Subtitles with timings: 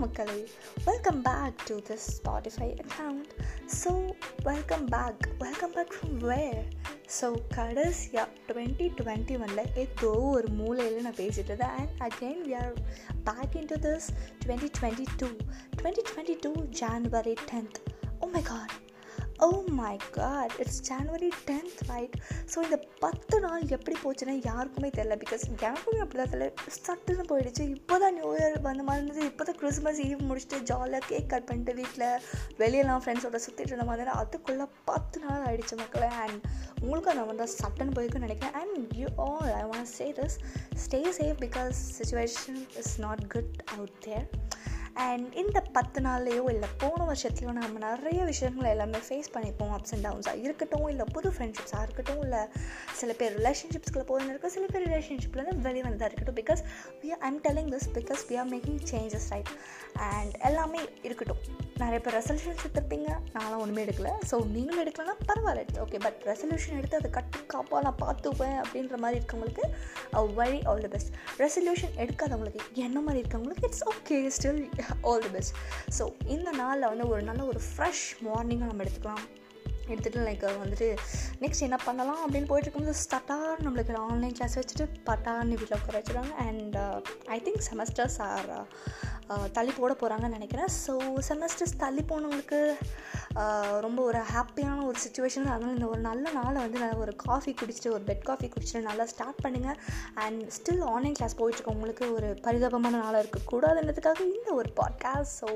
[0.00, 0.38] மக்களே
[0.84, 3.32] welcome back to this Spotify account
[3.80, 3.90] so
[4.42, 6.60] welcome back welcome back from where
[7.20, 12.74] so கடைசியாக twenty twenty ஒனில் ஏதோ ஒரு மூலையில் நான் பேசிட்டு இருந்தேன் and again we are
[13.24, 14.08] back in to this
[14.44, 15.30] twenty twenty two
[15.76, 17.80] twenty twenty two January tenth
[18.20, 18.76] oh my god
[19.43, 19.47] oh
[19.79, 22.15] my god it's January tenth right
[22.51, 26.47] so இந்த பத்து நாள் எப்படி போச்சுன்னா யாருக்குமே தெரில பிகாஸ் எனக்குமே அப்படி தான் தெரியல.
[26.85, 27.63] சட்டுன்னு போயிடுச்சு.
[27.77, 29.25] இப்போ தான் நியூ இயர் வந்த மாதிரி இருந்தது.
[29.31, 32.07] இப்போ தான் கிறிஸ்மஸ் ஈவ் முடிச்சுட்டு ஜாலியாக கேக் கட் பண்ணிட்டு வீட்டில்
[32.61, 36.09] வெளியெல்லாம் ஃப்ரெண்ட்ஸோட சுற்றிட்டு இருந்த மாதிரி அதுக்குள்ளே பத்து நாள் ஆகிடுச்சு மக்களை.
[36.23, 36.39] அண்ட்
[36.83, 38.57] உங்களுக்கும் அந்த வந்து சட்டுன்னு போயிருக்குன்னு நினைக்கிறேன்.
[38.61, 40.37] And you all I want say this
[40.85, 44.27] stay safe because situation is not good out there
[44.95, 50.05] and இந்த பத்து நாள்லேயோ இல்லை போன வருஷத்துலையோ நம்ம நிறைய விஷயங்கள் எல்லாமே ஃபேஸ் பண்ணிப்போம் அப்ஸ் அண்ட்
[50.07, 52.41] டவுன்ஸாக இருக்கட்டும் இல்லை புது ஃப்ரெண்ட்ஷிப்ஸாக இருக்கட்டும் இல்லை
[52.99, 56.39] சில பேர் ரிலேஷன்ஷிப்ஸ்குள்ளே இருக்கும் சில பேர் ரிலேஷன்ஷிப்லேருந்து வெளியே வந்ததாக இருக்கட்டும்.
[56.41, 56.63] Because
[57.01, 59.51] we are I'm telling this because we are making changes right
[60.09, 61.41] and எல்லாமே இருக்கட்டும்.
[61.81, 63.09] நிறைய பேர் ரெசல்யூஷன்ஸ் எடுத்துருப்பீங்க.
[63.37, 64.11] நானும் ஒன்றுமே எடுக்கல.
[64.31, 65.81] ஸோ நீங்களும் எடுக்கலன்னா பரவாயில்ல.
[65.85, 69.65] ஓகே பட் ரெசல்யூஷன் எடுத்து அதை கட்டு காப்பாக நான் பார்த்துப்பேன் அப்படின்ற மாதிரி இருக்கவங்களுக்கு
[70.39, 74.63] வழி ஆல் தி பெஸ்ட் ரெசல்யூஷன் எடுக்காதவங்களுக்கு என்ன மாதிரி இருக்கவங்களுக்கு it's okay still
[75.09, 75.55] all the best
[75.97, 76.05] so
[76.35, 79.25] இந்த நாளில் வந்து ஒரு நல்ல ஒரு ஃப்ரெஷ் மார்னிங்காக நம்ம எடுத்துக்கலாம்.
[79.93, 80.87] எடுத்துகிட்டு லைக் வந்துட்டு
[81.41, 86.33] நெக்ஸ்ட் என்ன பண்ணலாம் அப்படின்னு போயிட்டு இருக்கும்போது ஸ்டார்ட்டாக நம்மளுக்கு ஆன்லைன் கிளாஸ் வச்சுட்டு பட்டான்னு வீட்டில் உட்கார வச்சுருவாங்க.
[86.45, 86.77] And
[87.35, 88.49] I think semesters are
[89.57, 90.71] தள்ளி போட போகிறாங்கன்னு நினைக்கிறேன்.
[90.85, 90.93] ஸோ
[91.29, 92.61] செமஸ்டர்ஸ் தள்ளி போனவங்களுக்கு
[93.85, 97.93] ரொம்ப ஒரு ஹாப்பியான ஒரு சுச்சுவேஷன் அதனால் இந்த ஒரு நல்ல நாளை வந்து நான் ஒரு காஃபி குடிச்சிட்டு
[97.95, 99.79] ஒரு பெட் காஃபி குடிச்சிட்டு நல்லா ஸ்டார்ட் பண்ணுங்கள்
[100.23, 105.49] அண்ட் ஸ்டில் ஆன்லைன் கிளாஸ் போயிட்டுருக்கவங்களுக்கு ஒரு பரிதாபமான நாளாக இருக்கக்கூடாதுன்றதுக்காக இந்த ஒரு பாட்காஸ்ட் ஸோ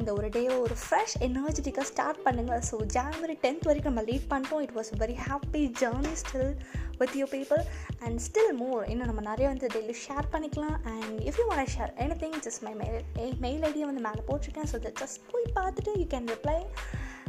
[0.00, 4.64] இந்த ஒரு டே ஒரு ஃப்ரெஷ் எனர்ஜெட்டிக்காக ஸ்டார்ட் பண்ணுங்கள் ஸோ ஜான்வரி டென்த் வரைக்கும் நம்ம லீட் பண்ணிட்டோம்.
[4.66, 6.52] It was very happy journey still
[7.00, 7.62] with you people
[8.04, 10.76] and still more இன்னும் நம்ம நிறைய வந்து டெய்லி ஷேர் பண்ணிக்கலாம்.
[10.92, 14.70] And if you want share any thing just my mail mail ஐடியை வந்து மேலே போட்டிருக்கேன்.
[14.74, 16.58] ஸோ ஜஸ்ட் போய் பார்த்துட்டு you can reply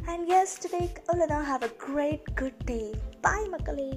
[0.06, 2.80] and S today அவ்வளோதான் have a great good day
[3.20, 3.90] bye மக்களே